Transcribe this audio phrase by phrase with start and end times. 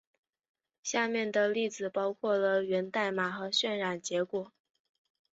[0.81, 4.51] 下面的例子包括了源代码和渲染结果。